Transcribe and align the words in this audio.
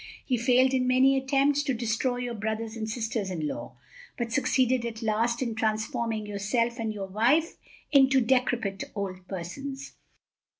He 0.25 0.35
failed 0.35 0.73
in 0.73 0.87
many 0.87 1.15
attempts 1.15 1.61
to 1.61 1.75
destroy 1.75 2.15
your 2.17 2.33
brothers 2.33 2.75
and 2.75 2.89
sisters 2.89 3.29
in 3.29 3.47
law, 3.47 3.77
but 4.17 4.31
succeeded 4.31 4.83
at 4.83 5.03
last 5.03 5.43
in 5.43 5.53
transforming 5.53 6.25
yourself 6.25 6.79
and 6.79 6.91
your 6.91 7.05
wife 7.05 7.55
into 7.91 8.19
decrepit 8.19 8.85
old 8.95 9.27
persons. 9.27 9.91